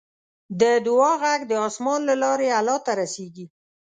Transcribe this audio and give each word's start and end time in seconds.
د 0.61 0.63
دعا 0.87 1.11
غږ 1.23 1.39
د 1.47 1.53
اسمان 1.67 1.99
له 2.09 2.15
لارې 2.23 2.47
الله 2.59 2.77
ته 2.85 2.91
رسیږي. 3.01 3.45